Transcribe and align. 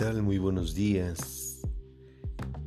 tal? 0.00 0.22
Muy 0.22 0.38
buenos 0.38 0.74
días, 0.74 1.60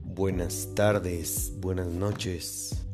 buenas 0.05 0.69
tardes, 0.75 1.51
buenas 1.57 1.87
noches. 1.87 2.85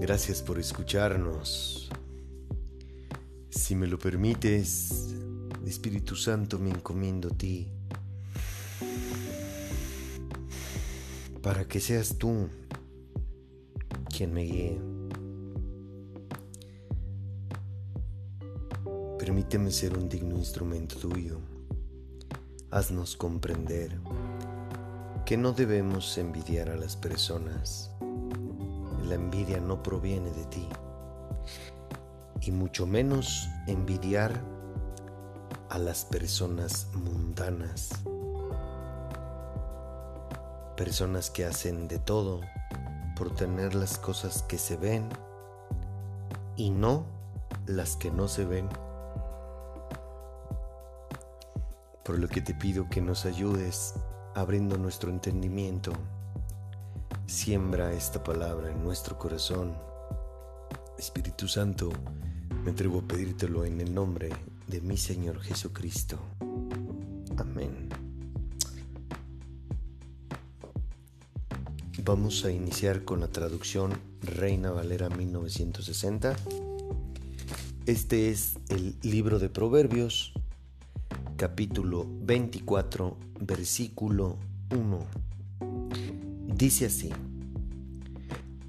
Gracias 0.00 0.40
por 0.40 0.58
escucharnos. 0.58 1.90
Si 3.50 3.74
me 3.74 3.86
lo 3.86 3.98
permites, 3.98 5.14
Espíritu 5.66 6.16
Santo, 6.16 6.58
me 6.58 6.70
encomiendo 6.70 7.28
a 7.28 7.36
ti 7.36 7.68
para 11.42 11.68
que 11.68 11.80
seas 11.80 12.16
tú 12.16 12.48
quien 14.08 14.32
me 14.32 14.44
guíe. 14.44 14.80
Permíteme 19.18 19.70
ser 19.70 19.98
un 19.98 20.08
digno 20.08 20.34
instrumento 20.38 20.96
tuyo. 20.96 21.51
Haznos 22.72 23.16
comprender 23.16 24.00
que 25.26 25.36
no 25.36 25.52
debemos 25.52 26.16
envidiar 26.16 26.70
a 26.70 26.74
las 26.74 26.96
personas. 26.96 27.90
La 29.04 29.14
envidia 29.14 29.60
no 29.60 29.82
proviene 29.82 30.30
de 30.30 30.44
ti. 30.46 30.66
Y 32.40 32.50
mucho 32.50 32.86
menos 32.86 33.46
envidiar 33.66 34.40
a 35.68 35.76
las 35.76 36.06
personas 36.06 36.88
mundanas. 36.94 37.90
Personas 40.74 41.28
que 41.28 41.44
hacen 41.44 41.88
de 41.88 41.98
todo 41.98 42.40
por 43.18 43.34
tener 43.34 43.74
las 43.74 43.98
cosas 43.98 44.44
que 44.44 44.56
se 44.56 44.78
ven 44.78 45.10
y 46.56 46.70
no 46.70 47.04
las 47.66 47.96
que 47.96 48.10
no 48.10 48.28
se 48.28 48.46
ven. 48.46 48.70
Por 52.04 52.18
lo 52.18 52.28
que 52.28 52.40
te 52.40 52.54
pido 52.54 52.88
que 52.88 53.00
nos 53.00 53.24
ayudes 53.26 53.94
abriendo 54.34 54.76
nuestro 54.76 55.10
entendimiento. 55.10 55.92
Siembra 57.26 57.92
esta 57.92 58.22
palabra 58.22 58.70
en 58.70 58.82
nuestro 58.82 59.18
corazón. 59.18 59.76
Espíritu 60.98 61.46
Santo, 61.46 61.90
me 62.64 62.72
atrevo 62.72 63.00
a 63.00 63.02
pedírtelo 63.02 63.64
en 63.64 63.80
el 63.80 63.94
nombre 63.94 64.30
de 64.66 64.80
mi 64.80 64.96
Señor 64.96 65.40
Jesucristo. 65.40 66.18
Amén. 67.36 67.88
Vamos 72.04 72.44
a 72.44 72.50
iniciar 72.50 73.04
con 73.04 73.20
la 73.20 73.28
traducción 73.28 73.92
Reina 74.22 74.72
Valera 74.72 75.08
1960. 75.08 76.34
Este 77.86 78.30
es 78.30 78.58
el 78.68 78.96
libro 79.02 79.38
de 79.38 79.48
Proverbios, 79.48 80.32
capítulo 81.42 82.06
24, 82.20 83.18
versículo 83.40 84.38
1. 84.70 85.06
Dice 86.54 86.86
así, 86.86 87.10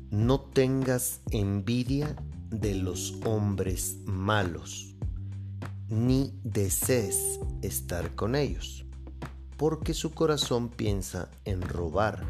no 0.09 0.39
tengas 0.41 1.21
envidia 1.29 2.15
de 2.49 2.73
los 2.73 3.13
hombres 3.25 3.97
malos, 4.07 4.95
ni 5.87 6.33
desees 6.43 7.39
estar 7.61 8.15
con 8.15 8.33
ellos, 8.33 8.87
porque 9.55 9.93
su 9.93 10.09
corazón 10.09 10.69
piensa 10.69 11.29
en 11.45 11.61
robar, 11.61 12.23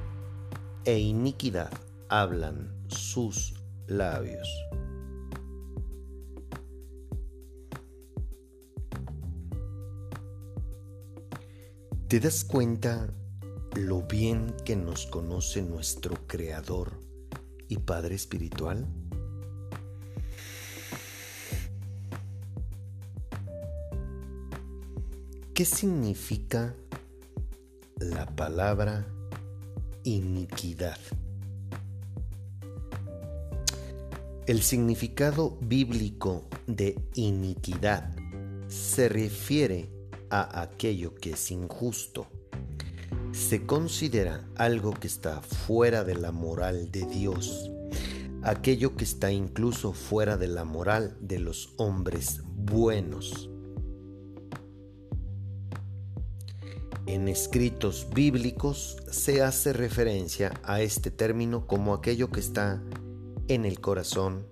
e 0.83 0.99
iniquidad 0.99 1.71
hablan 2.09 2.69
sus 2.89 3.53
labios. 3.87 4.49
¿Te 12.13 12.19
das 12.19 12.43
cuenta 12.43 13.11
lo 13.73 14.03
bien 14.03 14.55
que 14.63 14.75
nos 14.75 15.07
conoce 15.07 15.63
nuestro 15.63 16.15
Creador 16.27 16.91
y 17.67 17.77
Padre 17.77 18.13
Espiritual? 18.13 18.85
¿Qué 25.55 25.65
significa 25.65 26.75
la 27.97 28.27
palabra 28.27 29.07
iniquidad? 30.03 30.99
El 34.45 34.61
significado 34.61 35.57
bíblico 35.61 36.47
de 36.67 36.95
iniquidad 37.15 38.15
se 38.67 39.09
refiere 39.09 40.02
a 40.33 40.63
aquello 40.63 41.13
que 41.13 41.33
es 41.33 41.51
injusto. 41.51 42.25
Se 43.31 43.67
considera 43.67 44.49
algo 44.55 44.91
que 44.91 45.05
está 45.05 45.41
fuera 45.41 46.03
de 46.03 46.15
la 46.15 46.31
moral 46.31 46.91
de 46.91 47.05
Dios, 47.05 47.69
aquello 48.41 48.95
que 48.95 49.03
está 49.03 49.31
incluso 49.31 49.93
fuera 49.93 50.35
de 50.35 50.47
la 50.47 50.63
moral 50.63 51.15
de 51.21 51.37
los 51.37 51.75
hombres 51.77 52.41
buenos. 52.55 53.51
En 57.05 57.27
escritos 57.27 58.07
bíblicos 58.11 58.97
se 59.11 59.43
hace 59.43 59.71
referencia 59.71 60.59
a 60.63 60.81
este 60.81 61.11
término 61.11 61.67
como 61.67 61.93
aquello 61.93 62.31
que 62.31 62.39
está 62.39 62.81
en 63.49 63.65
el 63.65 63.81
corazón 63.81 64.47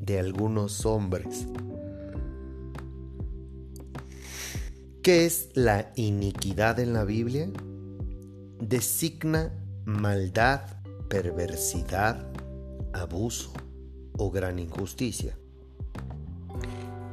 de 0.00 0.18
algunos 0.18 0.86
hombres. 0.86 1.46
¿Qué 5.06 5.24
es 5.24 5.50
la 5.54 5.92
iniquidad 5.94 6.80
en 6.80 6.92
la 6.92 7.04
Biblia? 7.04 7.48
Designa 8.58 9.52
maldad, 9.84 10.62
perversidad, 11.08 12.26
abuso 12.92 13.52
o 14.18 14.32
gran 14.32 14.58
injusticia. 14.58 15.38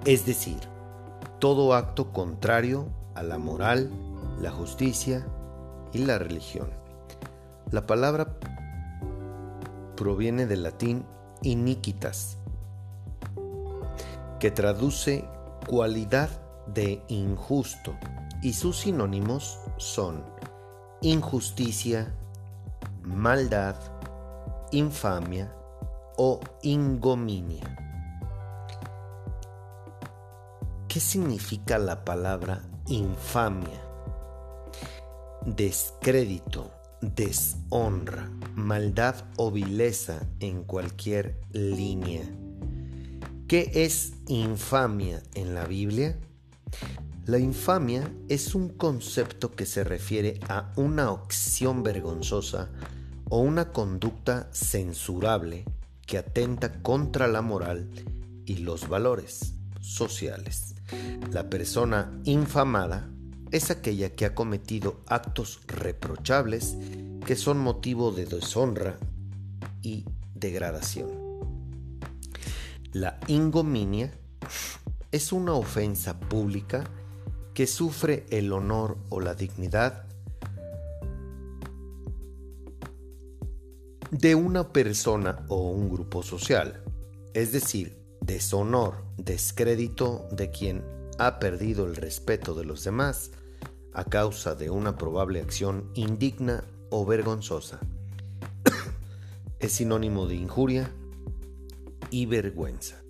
Es 0.06 0.26
decir, 0.26 0.58
todo 1.38 1.76
acto 1.76 2.12
contrario 2.12 2.88
a 3.14 3.22
la 3.22 3.38
moral, 3.38 3.92
la 4.42 4.50
justicia 4.50 5.28
y 5.92 6.00
la 6.00 6.18
religión. 6.18 6.72
La 7.70 7.86
palabra 7.86 8.40
proviene 9.96 10.48
del 10.48 10.64
latín 10.64 11.06
iniquitas, 11.44 12.40
que 14.40 14.50
traduce 14.50 15.26
cualidad 15.68 16.43
de 16.68 17.04
injusto 17.08 17.96
y 18.42 18.54
sus 18.54 18.80
sinónimos 18.80 19.60
son 19.78 20.24
injusticia, 21.02 22.16
maldad, 23.04 23.76
infamia 24.72 25.54
o 26.18 26.40
ingominia. 26.62 27.78
¿Qué 30.88 31.00
significa 31.00 31.78
la 31.78 32.06
palabra 32.06 32.62
infamia? 32.88 33.82
Descrédito, 35.46 36.72
deshonra, 37.02 38.30
maldad 38.56 39.16
o 39.38 39.52
vileza 39.52 40.22
en 40.40 40.64
cualquier 40.64 41.42
línea. 41.52 42.24
¿Qué 43.48 43.72
es 43.74 44.14
infamia 44.28 45.22
en 45.34 45.54
la 45.54 45.66
Biblia? 45.66 46.18
La 47.26 47.40
infamia 47.40 48.14
es 48.28 48.54
un 48.54 48.68
concepto 48.68 49.56
que 49.56 49.66
se 49.66 49.86
refiere 49.86 50.42
a 50.50 50.74
una 50.76 51.08
acción 51.08 51.82
vergonzosa 51.82 52.70
o 53.30 53.40
una 53.40 53.72
conducta 53.72 54.50
censurable 54.52 55.64
que 56.06 56.18
atenta 56.18 56.82
contra 56.82 57.30
la 57.30 57.42
moral 57.42 57.90
y 58.46 58.58
los 58.58 58.90
valores 58.90 59.54
sociales. 59.80 60.76
La 61.32 61.50
persona 61.50 62.12
infamada 62.26 63.10
es 63.52 63.72
aquella 63.72 64.10
que 64.10 64.26
ha 64.26 64.36
cometido 64.36 65.00
actos 65.08 65.62
reprochables 65.68 66.76
que 67.26 67.38
son 67.38 67.58
motivo 67.58 68.12
de 68.12 68.26
deshonra 68.26 68.98
y 69.82 70.04
degradación. 70.36 71.10
La 72.92 73.18
ingominia 73.28 74.14
es 75.14 75.32
una 75.32 75.54
ofensa 75.54 76.20
pública 76.20 76.84
que 77.54 77.68
sufre 77.68 78.26
el 78.30 78.52
honor 78.52 78.98
o 79.10 79.20
la 79.20 79.36
dignidad 79.36 80.06
de 84.12 84.36
una 84.36 84.72
persona 84.72 85.46
o 85.50 85.72
un 85.72 85.90
grupo 85.90 86.24
social, 86.24 86.84
es 87.34 87.52
decir, 87.52 87.98
deshonor, 88.22 89.04
descrédito 89.18 90.28
de 90.32 90.52
quien 90.52 90.84
ha 91.18 91.40
perdido 91.40 91.86
el 91.86 91.96
respeto 91.96 92.54
de 92.54 92.66
los 92.66 92.84
demás 92.84 93.32
a 93.92 94.04
causa 94.06 94.56
de 94.56 94.70
una 94.70 94.98
probable 94.98 95.42
acción 95.42 95.92
indigna 95.94 96.64
o 96.90 97.06
vergonzosa. 97.06 97.80
es 99.60 99.72
sinónimo 99.72 100.28
de 100.28 100.36
injuria 100.36 100.92
y 102.10 102.26
vergüenza. 102.26 103.04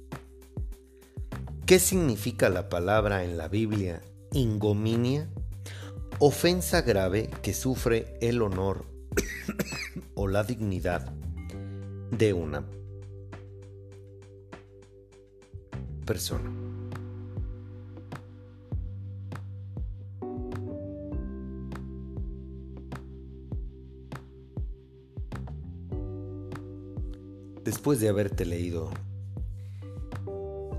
¿Qué 1.66 1.80
significa 1.80 2.50
la 2.50 2.70
palabra 2.70 3.24
en 3.24 3.38
la 3.38 3.48
Biblia 3.48 4.02
ingominia 4.34 5.30
Ofensa 6.20 6.82
grave 6.82 7.30
que 7.42 7.54
sufre 7.54 8.18
el 8.22 8.42
honor 8.42 8.86
o 10.16 10.28
la 10.28 10.44
dignidad 10.44 11.12
de 12.12 12.34
una 12.34 12.64
persona. 16.06 16.50
Después 27.64 28.00
de 28.00 28.10
haberte 28.10 28.46
leído 28.46 28.92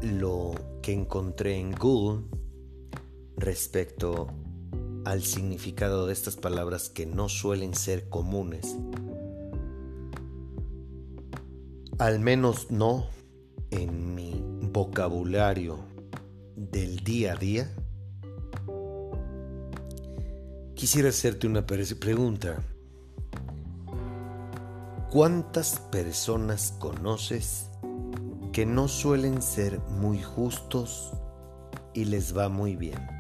lo 0.01 0.55
que 0.81 0.93
encontré 0.93 1.59
en 1.59 1.73
Google 1.73 2.23
respecto 3.45 4.29
al 5.05 5.23
significado 5.23 6.07
de 6.07 6.15
estas 6.15 6.37
palabras 6.37 6.89
que 6.89 7.05
no 7.05 7.29
suelen 7.29 7.75
ser 7.75 8.09
comunes, 8.09 8.75
al 11.99 12.21
menos 12.21 12.71
no 12.71 13.07
en 13.71 14.15
mi 14.15 14.43
vocabulario 14.73 15.79
del 16.57 17.01
día 17.01 17.35
a 17.35 17.37
día, 17.37 17.71
quisiera 20.75 21.11
hacerte 21.11 21.47
una 21.47 21.67
pregunta. 21.67 22.63
¿Cuántas 25.11 25.79
personas 25.93 26.73
conoces 26.81 27.71
que 28.53 28.65
no 28.65 28.89
suelen 28.89 29.43
ser 29.43 29.81
muy 29.81 30.23
justos 30.23 31.13
y 31.93 32.07
les 32.07 32.37
va 32.37 32.49
muy 32.49 32.75
bien? 32.75 33.14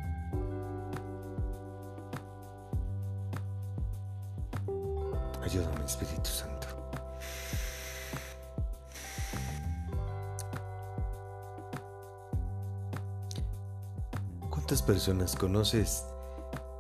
¿Cuántas 14.65 14.81
personas 14.81 15.37
conoces 15.37 16.07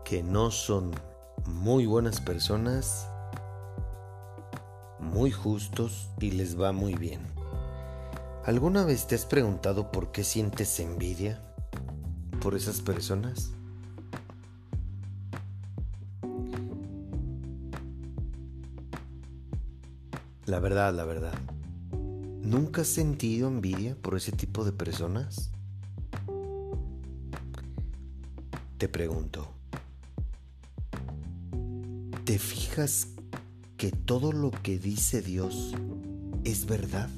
que 0.06 0.22
no 0.22 0.50
son 0.50 0.90
muy 1.44 1.84
buenas 1.84 2.18
personas 2.18 3.10
muy 5.00 5.30
justos 5.30 6.08
y 6.18 6.30
les 6.30 6.58
va 6.58 6.72
muy 6.72 6.94
bien. 6.94 7.20
¿Alguna 8.46 8.86
vez 8.86 9.06
te 9.06 9.14
has 9.14 9.26
preguntado 9.26 9.92
por 9.92 10.12
qué 10.12 10.24
sientes 10.24 10.80
envidia 10.80 11.42
por 12.40 12.54
esas 12.54 12.80
personas? 12.80 13.50
La 20.46 20.58
verdad, 20.58 20.94
la 20.94 21.04
verdad. 21.04 21.34
¿Nunca 22.40 22.80
has 22.80 22.88
sentido 22.88 23.46
envidia 23.46 23.94
por 24.00 24.16
ese 24.16 24.32
tipo 24.32 24.64
de 24.64 24.72
personas? 24.72 25.50
Te 28.84 28.88
pregunto. 28.90 29.48
¿Te 32.26 32.38
fijas 32.38 33.08
que 33.78 33.90
todo 33.90 34.30
lo 34.30 34.50
que 34.50 34.78
dice 34.78 35.22
Dios 35.22 35.72
es 36.44 36.66
verdad? 36.66 37.08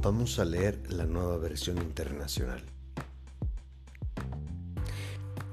Vamos 0.00 0.38
a 0.38 0.46
leer 0.46 0.90
la 0.90 1.04
nueva 1.04 1.36
versión 1.36 1.76
internacional. 1.76 2.62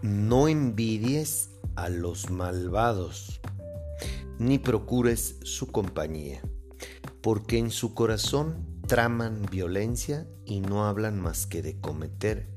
No 0.01 0.47
envidies 0.47 1.49
a 1.75 1.89
los 1.89 2.29
malvados, 2.29 3.41
ni 4.39 4.57
procures 4.57 5.35
su 5.43 5.67
compañía, 5.67 6.41
porque 7.25 7.57
en 7.57 7.71
su 7.71 7.95
corazón 7.95 8.67
traman 8.87 9.47
violencia 9.49 10.27
y 10.45 10.59
no 10.59 10.85
hablan 10.85 11.19
más 11.19 11.47
que 11.47 11.63
de 11.63 11.81
cometer 11.81 12.47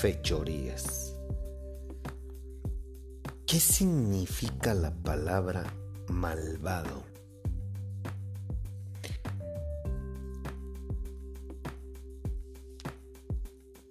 fechorías. 0.00 1.14
¿Qué 3.46 3.60
significa 3.60 4.74
la 4.74 4.92
palabra 4.92 5.72
malvado? 6.08 7.04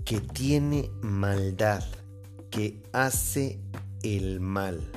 Que 0.04 0.20
tiene 0.20 0.92
maldad, 1.04 1.86
que 2.52 2.84
hace 2.92 3.62
el 4.04 4.42
mal. 4.42 4.92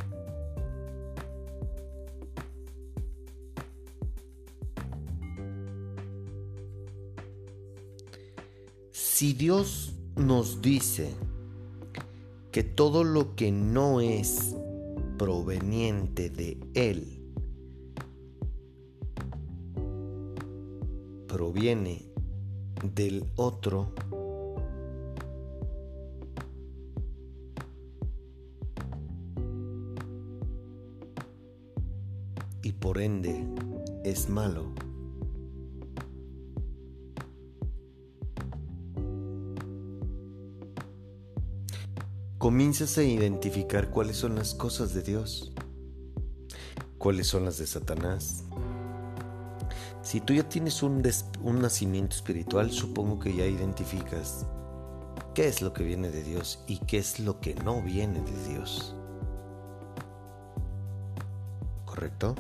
Si 9.19 9.33
Dios 9.33 9.97
nos 10.15 10.63
dice 10.63 11.13
que 12.53 12.63
todo 12.63 13.03
lo 13.03 13.35
que 13.35 13.51
no 13.51 14.01
es 14.01 14.55
proveniente 15.19 16.31
de 16.31 16.57
Él 16.75 17.21
proviene 21.27 22.07
del 22.95 23.25
otro, 23.35 23.93
y 32.63 32.71
por 32.71 32.99
ende 32.99 33.45
es 34.05 34.29
malo. 34.29 34.88
Comienzas 42.49 42.97
a 42.97 43.03
identificar 43.03 43.91
cuáles 43.91 44.17
son 44.17 44.35
las 44.35 44.55
cosas 44.55 44.95
de 44.95 45.03
Dios, 45.03 45.53
cuáles 46.97 47.27
son 47.27 47.45
las 47.45 47.59
de 47.59 47.67
Satanás. 47.67 48.43
Si 50.01 50.23
tú 50.23 50.33
ya 50.33 50.49
tienes 50.49 50.83
un, 50.83 51.07
un 51.43 51.61
nacimiento 51.61 52.17
espiritual, 52.17 52.71
supongo 52.71 53.19
que 53.19 53.37
ya 53.37 53.45
identificas 53.45 54.47
qué 55.35 55.47
es 55.47 55.61
lo 55.61 55.75
que 55.75 55.85
viene 55.85 56.09
de 56.09 56.23
Dios 56.23 56.65
y 56.67 56.79
qué 56.79 56.97
es 56.97 57.21
lo 57.21 57.39
que 57.39 57.55
no 57.55 57.83
viene 57.83 58.23
de 58.23 58.49
Dios. 58.49 58.97
¿Correcto? 61.85 62.35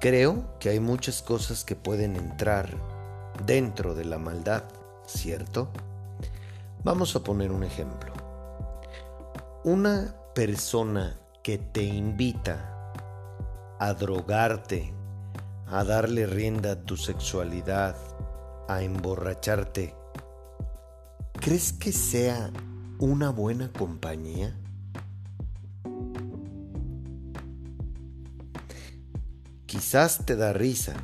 Creo 0.00 0.58
que 0.58 0.70
hay 0.70 0.80
muchas 0.80 1.22
cosas 1.22 1.64
que 1.64 1.76
pueden 1.76 2.16
entrar 2.16 2.76
dentro 3.46 3.94
de 3.94 4.04
la 4.04 4.18
maldad, 4.18 4.64
¿cierto? 5.06 5.70
Vamos 6.86 7.16
a 7.16 7.24
poner 7.24 7.50
un 7.50 7.64
ejemplo. 7.64 8.12
Una 9.64 10.14
persona 10.36 11.18
que 11.42 11.58
te 11.58 11.82
invita 11.82 12.92
a 13.80 13.92
drogarte, 13.92 14.94
a 15.66 15.82
darle 15.82 16.26
rienda 16.26 16.70
a 16.70 16.84
tu 16.84 16.96
sexualidad, 16.96 17.96
a 18.68 18.84
emborracharte, 18.84 19.96
¿crees 21.32 21.72
que 21.72 21.90
sea 21.90 22.52
una 23.00 23.30
buena 23.30 23.72
compañía? 23.72 24.56
Quizás 29.66 30.24
te 30.24 30.36
da 30.36 30.52
risa, 30.52 30.94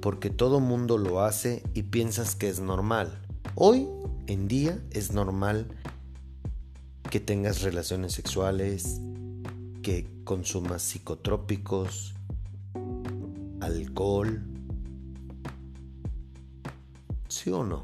porque 0.00 0.30
todo 0.30 0.60
mundo 0.60 0.96
lo 0.96 1.20
hace 1.20 1.62
y 1.74 1.82
piensas 1.82 2.34
que 2.34 2.48
es 2.48 2.58
normal. 2.58 3.20
Hoy 3.54 3.86
en 4.26 4.48
día 4.48 4.78
es 4.90 5.12
normal 5.12 5.68
que 7.10 7.20
tengas 7.20 7.62
relaciones 7.62 8.12
sexuales, 8.12 9.00
que 9.82 10.08
consumas 10.24 10.82
psicotrópicos, 10.82 12.14
alcohol. 13.60 14.42
¿Sí 17.28 17.50
o 17.50 17.64
no? 17.64 17.82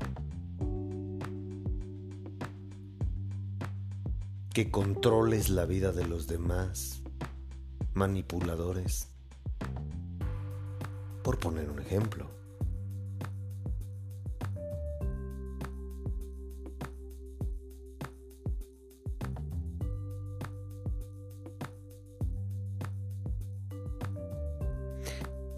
Que 4.52 4.70
controles 4.70 5.48
la 5.48 5.64
vida 5.64 5.92
de 5.92 6.06
los 6.06 6.26
demás, 6.26 7.02
manipuladores. 7.94 9.08
Por 11.22 11.38
poner 11.38 11.70
un 11.70 11.78
ejemplo. 11.78 12.41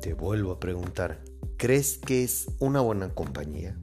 Te 0.05 0.13
vuelvo 0.13 0.53
a 0.53 0.61
preguntar, 0.61 1.25
¿crees 1.57 1.97
que 1.97 2.25
es 2.25 2.49
una 2.59 2.83
buena 2.83 3.15
compañía? 3.15 3.75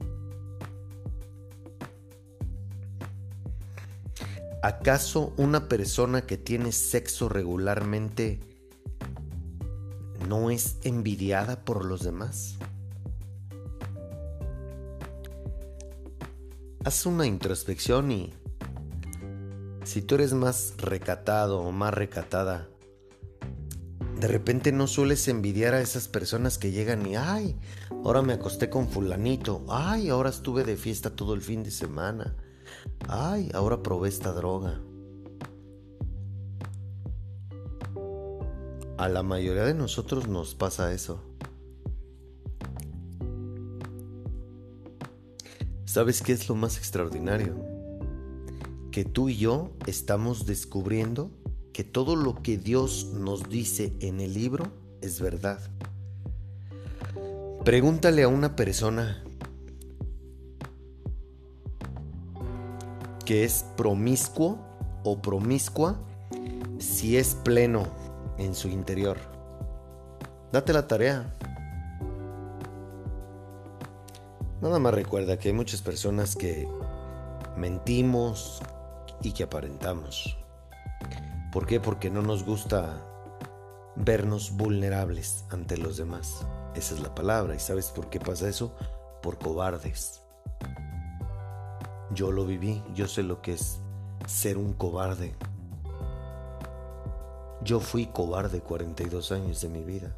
¿Acaso 4.62 5.34
una 5.36 5.68
persona 5.68 6.22
que 6.22 6.36
tiene 6.36 6.70
sexo 6.70 7.28
regularmente 7.28 8.38
no 10.28 10.52
es 10.52 10.76
envidiada 10.84 11.64
por 11.64 11.84
los 11.84 12.04
demás? 12.04 12.56
Haz 16.84 17.04
una 17.04 17.26
introspección 17.26 18.12
y 18.12 18.32
si 19.82 20.02
tú 20.02 20.14
eres 20.14 20.34
más 20.34 20.74
recatado 20.78 21.62
o 21.62 21.72
más 21.72 21.92
recatada, 21.92 22.68
de 24.22 24.28
repente 24.28 24.70
no 24.70 24.86
sueles 24.86 25.26
envidiar 25.26 25.74
a 25.74 25.80
esas 25.80 26.06
personas 26.06 26.56
que 26.56 26.70
llegan 26.70 27.04
y, 27.06 27.16
ay, 27.16 27.58
ahora 28.04 28.22
me 28.22 28.34
acosté 28.34 28.70
con 28.70 28.88
fulanito, 28.88 29.64
ay, 29.68 30.10
ahora 30.10 30.30
estuve 30.30 30.62
de 30.62 30.76
fiesta 30.76 31.10
todo 31.10 31.34
el 31.34 31.40
fin 31.40 31.64
de 31.64 31.72
semana, 31.72 32.36
ay, 33.08 33.50
ahora 33.52 33.82
probé 33.82 34.10
esta 34.10 34.30
droga. 34.30 34.80
A 38.96 39.08
la 39.08 39.24
mayoría 39.24 39.64
de 39.64 39.74
nosotros 39.74 40.28
nos 40.28 40.54
pasa 40.54 40.92
eso. 40.92 41.20
¿Sabes 45.84 46.22
qué 46.22 46.30
es 46.30 46.48
lo 46.48 46.54
más 46.54 46.78
extraordinario? 46.78 47.56
Que 48.92 49.04
tú 49.04 49.30
y 49.30 49.36
yo 49.36 49.72
estamos 49.86 50.46
descubriendo 50.46 51.32
que 51.72 51.84
todo 51.84 52.16
lo 52.16 52.42
que 52.42 52.58
Dios 52.58 53.12
nos 53.14 53.48
dice 53.48 53.92
en 54.00 54.20
el 54.20 54.34
libro 54.34 54.66
es 55.00 55.20
verdad. 55.20 55.58
Pregúntale 57.64 58.22
a 58.22 58.28
una 58.28 58.56
persona 58.56 59.22
que 63.24 63.44
es 63.44 63.64
promiscuo 63.76 64.58
o 65.04 65.22
promiscua 65.22 65.96
si 66.78 67.16
es 67.16 67.34
pleno 67.36 67.86
en 68.38 68.54
su 68.54 68.68
interior. 68.68 69.16
Date 70.52 70.72
la 70.72 70.86
tarea. 70.86 71.34
Nada 74.60 74.78
más 74.78 74.92
recuerda 74.94 75.38
que 75.38 75.48
hay 75.48 75.54
muchas 75.54 75.80
personas 75.82 76.36
que 76.36 76.68
mentimos 77.56 78.60
y 79.22 79.32
que 79.32 79.44
aparentamos. 79.44 80.41
¿Por 81.52 81.66
qué? 81.66 81.80
Porque 81.80 82.08
no 82.08 82.22
nos 82.22 82.46
gusta 82.46 83.06
vernos 83.94 84.52
vulnerables 84.56 85.44
ante 85.50 85.76
los 85.76 85.98
demás. 85.98 86.46
Esa 86.74 86.94
es 86.94 87.00
la 87.00 87.14
palabra. 87.14 87.54
¿Y 87.54 87.58
sabes 87.58 87.90
por 87.90 88.08
qué 88.08 88.18
pasa 88.18 88.48
eso? 88.48 88.74
Por 89.22 89.38
cobardes. 89.38 90.22
Yo 92.14 92.32
lo 92.32 92.46
viví, 92.46 92.82
yo 92.94 93.06
sé 93.06 93.22
lo 93.22 93.42
que 93.42 93.52
es 93.52 93.80
ser 94.26 94.56
un 94.56 94.72
cobarde. 94.72 95.34
Yo 97.62 97.80
fui 97.80 98.06
cobarde 98.06 98.60
42 98.60 99.30
años 99.32 99.60
de 99.60 99.68
mi 99.68 99.84
vida. 99.84 100.16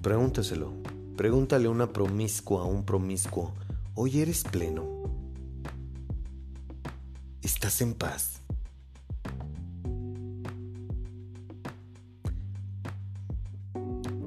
Pregúntaselo. 0.00 0.85
Pregúntale 1.16 1.66
a 1.66 1.70
una 1.70 1.94
promiscua, 1.94 2.60
a 2.60 2.64
un 2.66 2.84
promiscuo. 2.84 3.54
Hoy 3.94 4.20
eres 4.20 4.44
pleno. 4.44 4.84
¿Estás 7.40 7.80
en 7.80 7.94
paz? 7.94 8.42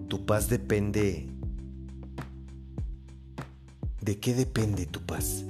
Tu 0.08 0.26
paz 0.26 0.50
depende... 0.50 1.28
¿De 4.02 4.20
qué 4.20 4.34
depende 4.34 4.88
tu 4.88 5.00
paz? 5.02 5.44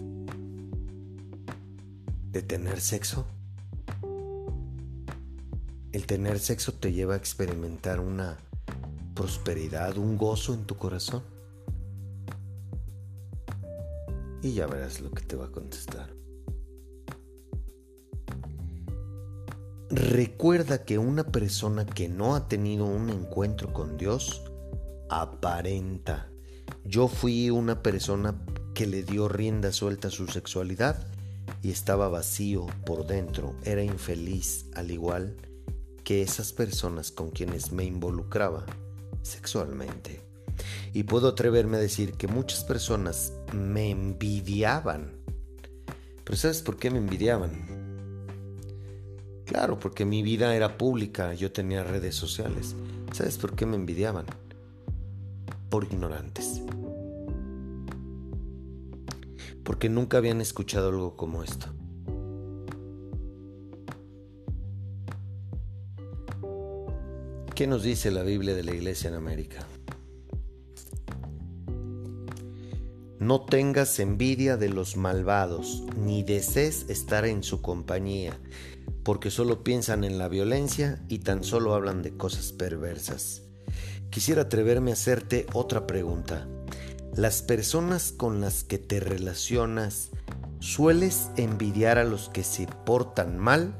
¿De 2.34 2.42
tener 2.42 2.82
sexo? 2.82 3.26
El 5.94 6.06
tener 6.06 6.40
sexo 6.40 6.74
te 6.74 6.92
lleva 6.92 7.14
a 7.14 7.18
experimentar 7.18 8.02
una 8.02 8.38
prosperidad, 9.20 9.98
un 9.98 10.18
gozo 10.18 10.54
en 10.54 10.64
tu 10.64 10.78
corazón. 10.78 11.22
Y 14.42 14.54
ya 14.54 14.66
verás 14.66 15.02
lo 15.02 15.12
que 15.12 15.24
te 15.24 15.36
va 15.36 15.48
a 15.48 15.52
contestar. 15.52 16.10
Recuerda 19.90 20.86
que 20.86 20.98
una 21.00 21.26
persona 21.26 21.86
que 21.86 22.08
no 22.08 22.34
ha 22.34 22.48
tenido 22.48 22.86
un 22.86 23.10
encuentro 23.10 23.74
con 23.74 23.98
Dios 23.98 24.42
aparenta. 25.10 26.30
Yo 26.86 27.10
fui 27.10 27.50
una 27.50 27.84
persona 27.84 28.42
que 28.74 28.88
le 28.88 29.04
dio 29.04 29.28
rienda 29.28 29.74
suelta 29.74 30.08
a 30.08 30.12
su 30.12 30.28
sexualidad 30.28 31.06
y 31.62 31.72
estaba 31.72 32.08
vacío 32.08 32.68
por 32.86 33.06
dentro, 33.06 33.54
era 33.66 33.84
infeliz 33.84 34.68
al 34.76 34.92
igual 34.92 35.36
que 36.06 36.22
esas 36.22 36.54
personas 36.54 37.12
con 37.12 37.32
quienes 37.32 37.74
me 37.74 37.84
involucraba 37.84 38.66
sexualmente. 39.30 40.22
Y 40.94 41.04
puedo 41.04 41.30
atreverme 41.30 41.78
a 41.78 41.82
decir 41.82 42.14
que 42.14 42.28
muchas 42.28 42.64
personas 42.64 43.34
me 43.54 43.92
envidiaban. 43.92 45.14
Pero 46.24 46.38
¿sabes 46.38 46.62
por 46.62 46.78
qué 46.78 46.90
me 46.90 46.98
envidiaban? 46.98 47.52
Claro, 49.46 49.80
porque 49.80 50.06
mi 50.06 50.22
vida 50.22 50.56
era 50.56 50.78
pública, 50.78 51.34
yo 51.34 51.52
tenía 51.52 51.84
redes 51.84 52.16
sociales. 52.16 52.76
¿Sabes 53.14 53.38
por 53.38 53.56
qué 53.56 53.66
me 53.66 53.76
envidiaban? 53.76 54.26
Por 55.70 55.86
ignorantes. 55.86 56.62
Porque 59.64 59.90
nunca 59.90 60.18
habían 60.18 60.42
escuchado 60.42 60.90
algo 60.90 61.16
como 61.16 61.44
esto. 61.44 61.68
¿Qué 67.60 67.68
nos 67.68 67.84
dice 67.84 68.10
la 68.10 68.24
Biblia 68.24 68.56
de 68.56 68.64
la 68.64 68.74
Iglesia 68.74 69.10
en 69.10 69.16
América? 69.16 69.68
No 73.20 73.42
tengas 73.42 74.00
envidia 74.00 74.56
de 74.56 74.70
los 74.70 74.96
malvados, 74.96 75.84
ni 75.98 76.24
desees 76.24 76.86
estar 76.88 77.26
en 77.26 77.44
su 77.44 77.62
compañía, 77.62 78.40
porque 79.04 79.30
solo 79.30 79.62
piensan 79.62 80.06
en 80.06 80.18
la 80.18 80.30
violencia 80.30 81.04
y 81.10 81.20
tan 81.20 81.44
solo 81.44 81.74
hablan 81.74 82.02
de 82.02 82.16
cosas 82.16 82.54
perversas. 82.54 83.42
Quisiera 84.10 84.44
atreverme 84.44 84.92
a 84.92 84.94
hacerte 84.94 85.46
otra 85.52 85.86
pregunta. 85.86 86.48
¿Las 87.14 87.42
personas 87.42 88.14
con 88.14 88.40
las 88.40 88.64
que 88.64 88.78
te 88.78 89.02
relacionas 89.02 90.12
sueles 90.62 91.30
envidiar 91.36 91.98
a 91.98 92.06
los 92.06 92.30
que 92.30 92.46
se 92.46 92.68
portan 92.86 93.38
mal 93.38 93.76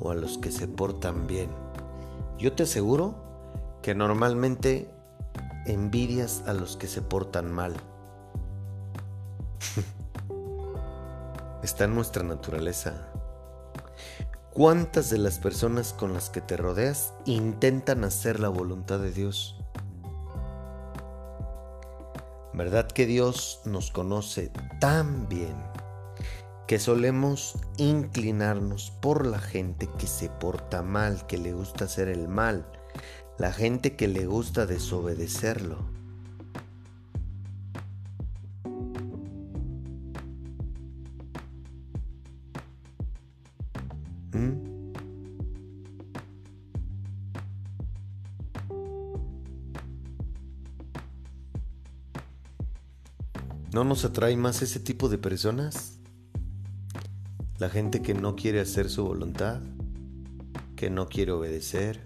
o 0.00 0.10
a 0.10 0.16
los 0.16 0.38
que 0.38 0.50
se 0.50 0.66
portan 0.66 1.28
bien? 1.28 1.65
Yo 2.38 2.52
te 2.52 2.64
aseguro 2.64 3.14
que 3.82 3.94
normalmente 3.94 4.90
envidias 5.64 6.42
a 6.46 6.52
los 6.52 6.76
que 6.76 6.86
se 6.86 7.00
portan 7.00 7.50
mal. 7.50 7.74
Está 11.62 11.84
en 11.84 11.94
nuestra 11.94 12.22
naturaleza. 12.22 13.08
¿Cuántas 14.52 15.10
de 15.10 15.18
las 15.18 15.38
personas 15.38 15.92
con 15.92 16.12
las 16.12 16.30
que 16.30 16.40
te 16.40 16.56
rodeas 16.56 17.14
intentan 17.24 18.04
hacer 18.04 18.40
la 18.40 18.48
voluntad 18.48 18.98
de 18.98 19.12
Dios? 19.12 19.58
¿Verdad 22.52 22.86
que 22.86 23.04
Dios 23.06 23.60
nos 23.64 23.90
conoce 23.90 24.50
tan 24.80 25.28
bien 25.28 25.56
que 26.66 26.80
solemos 26.80 27.54
inclinarnos 27.76 28.90
por 29.00 29.24
la 29.24 29.38
gente 29.38 29.88
que 29.98 30.08
se 30.08 30.28
porta 30.28 30.82
mal, 30.82 31.26
que 31.26 31.38
le 31.38 31.52
gusta 31.52 31.84
hacer 31.84 32.08
el 32.08 32.26
mal, 32.26 32.66
la 33.38 33.52
gente 33.52 33.94
que 33.94 34.08
le 34.08 34.26
gusta 34.26 34.66
desobedecerlo. 34.66 35.78
¿Mm? 44.32 44.66
¿No 53.72 53.84
nos 53.84 54.04
atrae 54.04 54.36
más 54.36 54.62
ese 54.62 54.80
tipo 54.80 55.08
de 55.08 55.18
personas? 55.18 55.96
La 57.58 57.70
gente 57.70 58.02
que 58.02 58.12
no 58.12 58.36
quiere 58.36 58.60
hacer 58.60 58.90
su 58.90 59.04
voluntad, 59.04 59.60
que 60.74 60.90
no 60.90 61.08
quiere 61.08 61.32
obedecer, 61.32 62.02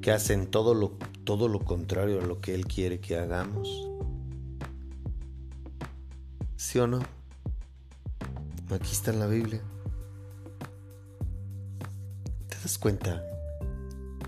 que 0.00 0.10
hacen 0.10 0.50
todo 0.50 0.74
lo, 0.74 0.98
todo 1.24 1.46
lo 1.46 1.60
contrario 1.60 2.20
a 2.20 2.26
lo 2.26 2.40
que 2.40 2.54
Él 2.54 2.66
quiere 2.66 3.00
que 3.00 3.16
hagamos. 3.16 3.88
¿Sí 6.56 6.80
o 6.80 6.88
no? 6.88 7.00
Aquí 8.70 8.90
está 8.90 9.12
en 9.12 9.20
la 9.20 9.26
Biblia. 9.26 9.62
¿Te 12.48 12.56
das 12.60 12.78
cuenta 12.78 13.22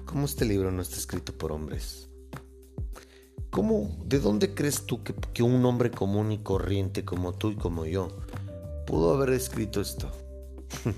cómo 0.04 0.26
este 0.26 0.44
libro 0.44 0.70
no 0.70 0.82
está 0.82 0.96
escrito 0.96 1.32
por 1.36 1.50
hombres? 1.50 2.08
¿Cómo, 3.50 3.96
de 4.04 4.20
dónde 4.20 4.54
crees 4.54 4.86
tú 4.86 5.02
que, 5.02 5.14
que 5.14 5.42
un 5.42 5.64
hombre 5.64 5.90
común 5.90 6.30
y 6.30 6.38
corriente 6.38 7.04
como 7.04 7.32
tú 7.32 7.50
y 7.50 7.56
como 7.56 7.86
yo 7.86 8.08
pudo 8.86 9.14
haber 9.14 9.30
escrito 9.30 9.80
esto? 9.80 10.10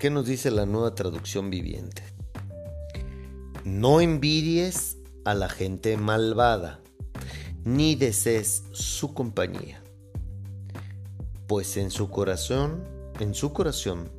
¿Qué 0.00 0.10
nos 0.10 0.26
dice 0.26 0.50
la 0.50 0.66
nueva 0.66 0.94
traducción 0.94 1.50
viviente? 1.50 2.02
No 3.64 4.00
envidies 4.00 4.98
a 5.24 5.34
la 5.34 5.48
gente 5.48 5.96
malvada, 5.96 6.80
ni 7.64 7.96
desees 7.96 8.64
su 8.72 9.14
compañía, 9.14 9.82
pues 11.46 11.76
en 11.76 11.90
su 11.90 12.10
corazón, 12.10 12.84
en 13.18 13.34
su 13.34 13.52
corazón, 13.52 14.12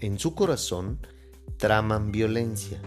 en 0.00 0.18
su 0.18 0.34
corazón 0.34 0.98
traman 1.56 2.12
violencia 2.12 2.80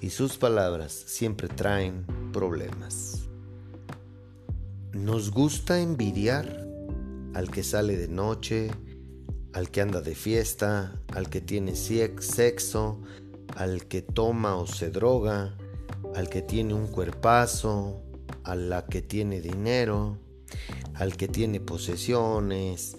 y 0.00 0.10
sus 0.10 0.38
palabras 0.38 0.92
siempre 0.92 1.48
traen 1.48 2.06
problemas. 2.32 3.28
Nos 4.92 5.30
gusta 5.30 5.80
envidiar 5.80 6.66
al 7.34 7.50
que 7.50 7.62
sale 7.62 7.96
de 7.96 8.08
noche, 8.08 8.70
al 9.52 9.70
que 9.70 9.80
anda 9.80 10.00
de 10.00 10.14
fiesta, 10.14 11.00
al 11.14 11.28
que 11.28 11.40
tiene 11.40 11.74
sexo, 11.76 13.00
al 13.56 13.86
que 13.86 14.02
toma 14.02 14.56
o 14.56 14.66
se 14.66 14.90
droga, 14.90 15.56
al 16.14 16.28
que 16.28 16.42
tiene 16.42 16.74
un 16.74 16.86
cuerpazo, 16.86 18.02
a 18.44 18.54
la 18.54 18.86
que 18.86 19.02
tiene 19.02 19.40
dinero, 19.40 20.18
al 20.94 21.16
que 21.16 21.28
tiene 21.28 21.60
posesiones, 21.60 22.96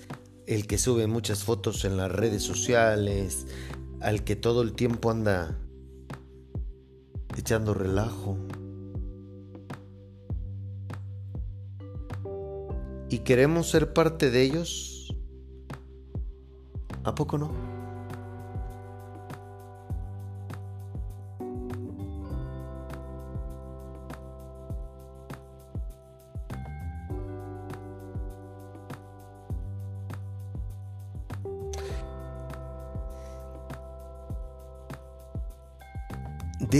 el 0.48 0.68
que 0.68 0.78
sube 0.78 1.08
muchas 1.08 1.44
fotos 1.44 1.86
en 1.86 1.98
las 1.98 2.12
redes 2.12 2.44
sociales, 2.44 3.48
al 4.00 4.24
que 4.24 4.36
todo 4.36 4.62
el 4.62 4.74
tiempo 4.74 5.12
anda 5.12 5.58
echando 7.38 7.74
relajo. 7.74 8.38
¿Y 13.12 13.20
queremos 13.20 13.70
ser 13.70 13.92
parte 13.92 14.32
de 14.32 14.42
ellos? 14.42 15.14
¿A 17.04 17.14
poco 17.14 17.38
no? 17.38 17.71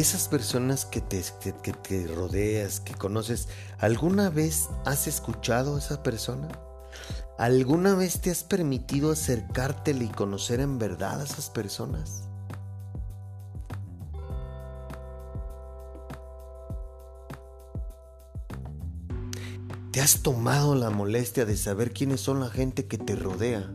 Esas 0.02 0.28
personas 0.28 0.86
que 0.86 1.00
te, 1.00 1.24
que 1.62 1.74
te, 1.74 2.08
rodeas, 2.08 2.80
que 2.80 2.94
conoces, 2.94 3.48
¿alguna 3.78 4.30
vez 4.30 4.68
has 4.86 5.08
escuchado 5.08 5.76
a 5.76 5.80
esa 5.80 6.02
persona? 6.04 6.50
¿Alguna 7.38 7.96
vez 7.96 8.20
te 8.20 8.32
has 8.32 8.44
permitido 8.44 9.12
acercártele 9.12 10.06
y 10.06 10.10
conocer 10.10 10.60
en 10.60 10.80
verdad 10.80 11.22
a 11.22 11.24
esas 11.24 11.50
personas? 11.50 12.24
¿Te 19.92 20.02
has 20.02 20.24
tomado 20.24 20.74
la 20.74 20.90
molestia 20.90 21.46
de 21.46 21.58
saber 21.58 21.94
quiénes 21.94 22.22
son 22.22 22.40
la 22.40 22.50
gente 22.50 22.88
que 22.88 22.98
te 22.98 23.16
rodea? 23.16 23.72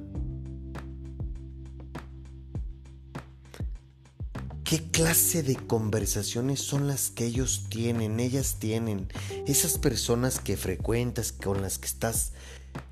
¿Qué 4.68 4.82
clase 4.82 5.44
de 5.44 5.54
conversaciones 5.54 6.58
son 6.58 6.88
las 6.88 7.10
que 7.10 7.24
ellos 7.24 7.66
tienen, 7.68 8.18
ellas 8.18 8.56
tienen, 8.58 9.06
esas 9.46 9.78
personas 9.78 10.40
que 10.40 10.56
frecuentas, 10.56 11.30
con 11.30 11.62
las 11.62 11.78
que 11.78 11.86
estás 11.86 12.32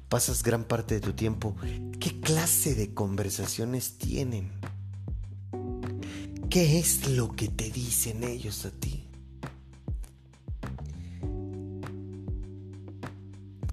pasas 0.08 0.44
gran 0.44 0.62
parte 0.62 0.94
de 0.94 1.00
tu 1.00 1.14
tiempo, 1.14 1.56
¿qué 1.98 2.20
clase 2.20 2.76
de 2.76 2.94
conversaciones 2.94 3.98
tienen? 3.98 4.52
¿Qué 6.48 6.78
es 6.78 7.08
lo 7.08 7.32
que 7.34 7.48
te 7.48 7.72
dicen 7.72 8.22
ellos 8.22 8.64
a 8.66 8.70
ti? 8.70 9.08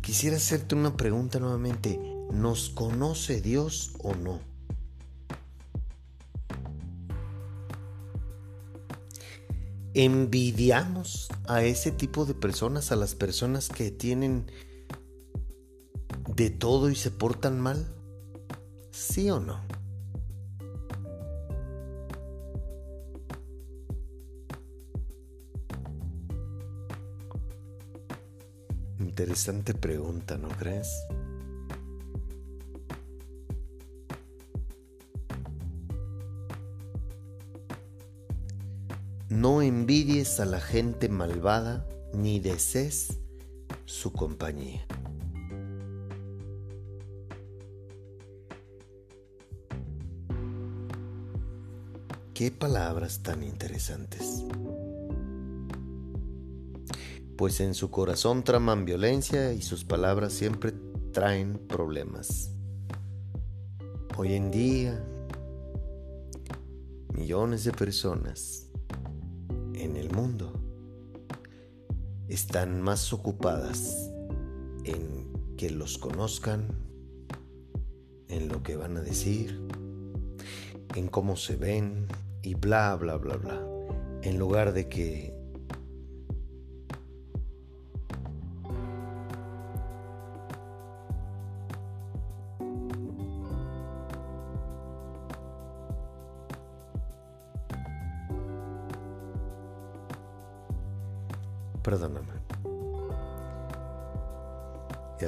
Quisiera 0.01 0.37
hacerte 0.37 0.73
una 0.73 0.97
pregunta 0.97 1.39
nuevamente. 1.39 1.99
¿Nos 2.31 2.71
conoce 2.71 3.41
Dios 3.41 3.93
o 3.99 4.15
no? 4.15 4.50
¿Envidiamos 9.93 11.27
a 11.47 11.63
ese 11.63 11.91
tipo 11.91 12.25
de 12.25 12.33
personas, 12.33 12.93
a 12.93 12.95
las 12.95 13.13
personas 13.13 13.67
que 13.67 13.91
tienen 13.91 14.49
de 16.33 16.49
todo 16.49 16.89
y 16.89 16.95
se 16.95 17.11
portan 17.11 17.59
mal? 17.59 17.93
¿Sí 18.91 19.29
o 19.29 19.41
no? 19.41 19.59
Interesante 28.99 29.73
pregunta, 29.73 30.37
¿no 30.37 30.47
crees? 30.49 30.87
No 39.31 39.61
envidies 39.61 40.41
a 40.41 40.45
la 40.45 40.59
gente 40.59 41.07
malvada 41.07 41.87
ni 42.13 42.41
desees 42.41 43.17
su 43.85 44.11
compañía. 44.11 44.85
Qué 52.33 52.51
palabras 52.51 53.23
tan 53.23 53.43
interesantes. 53.43 54.43
Pues 57.37 57.61
en 57.61 57.73
su 57.73 57.89
corazón 57.89 58.43
traman 58.43 58.83
violencia 58.83 59.53
y 59.53 59.61
sus 59.61 59.85
palabras 59.85 60.33
siempre 60.33 60.73
traen 61.13 61.57
problemas. 61.69 62.51
Hoy 64.17 64.33
en 64.33 64.51
día, 64.51 65.01
millones 67.13 67.63
de 67.63 67.71
personas 67.71 68.67
en 69.81 69.97
el 69.97 70.11
mundo 70.11 70.53
están 72.27 72.81
más 72.81 73.11
ocupadas 73.13 74.11
en 74.83 75.33
que 75.57 75.71
los 75.71 75.97
conozcan, 75.97 76.67
en 78.27 78.47
lo 78.47 78.61
que 78.63 78.75
van 78.75 78.95
a 78.97 79.01
decir, 79.01 79.59
en 80.95 81.07
cómo 81.07 81.35
se 81.35 81.55
ven, 81.55 82.07
y 82.43 82.53
bla, 82.53 82.95
bla, 82.95 83.17
bla, 83.17 83.37
bla. 83.37 83.61
En 84.21 84.37
lugar 84.37 84.73
de 84.73 84.87
que 84.87 85.33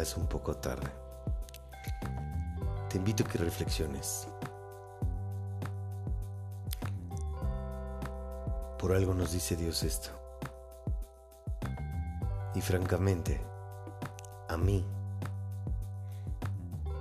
es 0.03 0.17
un 0.17 0.27
poco 0.27 0.55
tarde. 0.55 0.89
Te 2.89 2.97
invito 2.97 3.23
a 3.23 3.27
que 3.27 3.37
reflexiones. 3.37 4.27
Por 8.77 8.93
algo 8.93 9.13
nos 9.13 9.31
dice 9.31 9.55
Dios 9.55 9.81
esto. 9.83 10.09
Y 12.53 12.61
francamente, 12.61 13.41
a 14.49 14.57
mí, 14.57 14.85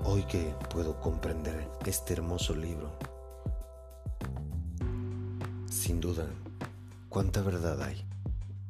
hoy 0.04 0.22
que 0.22 0.54
puedo 0.70 1.00
comprender 1.00 1.68
este 1.84 2.14
hermoso 2.14 2.54
libro, 2.54 2.92
sin 5.68 6.00
duda, 6.00 6.24
cuánta 7.08 7.42
verdad 7.42 7.82
hay 7.82 8.06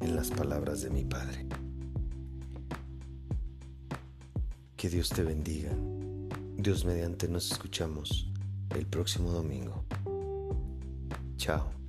en 0.01 0.17
las 0.17 0.31
palabras 0.31 0.81
de 0.81 0.91
mi 0.91 1.05
Padre. 1.05 1.52
Que 4.83 4.89
Dios 4.89 5.11
te 5.11 5.23
bendiga. 5.23 5.71
Dios 6.57 6.85
mediante 6.85 7.29
nos 7.29 7.53
escuchamos 7.53 8.29
el 8.75 8.85
próximo 8.85 9.31
domingo. 9.31 9.85
Chao. 11.37 11.82